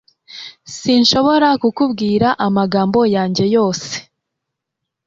Sinshobora 0.77 1.49
kukubwira 1.61 2.27
amabanga 2.45 3.01
yanjye 3.15 3.43
yose 3.55 3.95